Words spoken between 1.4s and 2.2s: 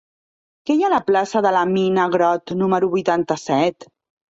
de la Mina